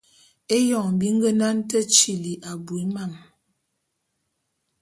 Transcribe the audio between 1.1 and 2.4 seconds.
ngenane te tili